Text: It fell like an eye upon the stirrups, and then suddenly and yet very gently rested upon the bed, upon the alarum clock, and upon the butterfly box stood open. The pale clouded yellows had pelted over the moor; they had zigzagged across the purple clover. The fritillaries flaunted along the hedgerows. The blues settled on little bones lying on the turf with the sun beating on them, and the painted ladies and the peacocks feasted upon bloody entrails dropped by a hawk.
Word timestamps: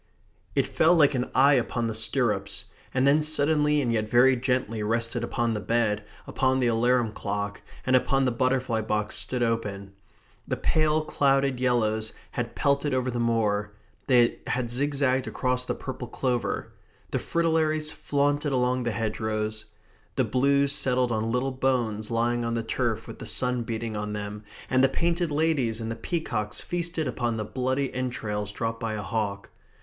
It 0.55 0.65
fell 0.65 0.95
like 0.95 1.13
an 1.13 1.29
eye 1.35 1.53
upon 1.53 1.85
the 1.85 1.93
stirrups, 1.93 2.65
and 2.91 3.05
then 3.05 3.21
suddenly 3.21 3.83
and 3.83 3.93
yet 3.93 4.09
very 4.09 4.35
gently 4.35 4.81
rested 4.81 5.23
upon 5.23 5.53
the 5.53 5.59
bed, 5.59 6.03
upon 6.25 6.59
the 6.59 6.65
alarum 6.65 7.11
clock, 7.11 7.61
and 7.85 7.95
upon 7.95 8.25
the 8.25 8.31
butterfly 8.31 8.81
box 8.81 9.13
stood 9.15 9.43
open. 9.43 9.93
The 10.47 10.57
pale 10.57 11.05
clouded 11.05 11.59
yellows 11.59 12.13
had 12.31 12.55
pelted 12.55 12.95
over 12.95 13.11
the 13.11 13.19
moor; 13.19 13.75
they 14.07 14.39
had 14.47 14.71
zigzagged 14.71 15.27
across 15.27 15.65
the 15.65 15.75
purple 15.75 16.07
clover. 16.07 16.71
The 17.11 17.19
fritillaries 17.19 17.91
flaunted 17.91 18.51
along 18.51 18.81
the 18.81 18.89
hedgerows. 18.91 19.65
The 20.15 20.23
blues 20.25 20.73
settled 20.73 21.11
on 21.11 21.31
little 21.31 21.51
bones 21.51 22.09
lying 22.09 22.43
on 22.43 22.55
the 22.55 22.63
turf 22.63 23.05
with 23.07 23.19
the 23.19 23.27
sun 23.27 23.61
beating 23.61 23.95
on 23.95 24.13
them, 24.13 24.45
and 24.67 24.83
the 24.83 24.89
painted 24.89 25.29
ladies 25.29 25.79
and 25.79 25.91
the 25.91 25.95
peacocks 25.95 26.59
feasted 26.59 27.07
upon 27.07 27.37
bloody 27.53 27.93
entrails 27.93 28.51
dropped 28.51 28.79
by 28.79 28.95
a 28.95 29.03
hawk. 29.03 29.51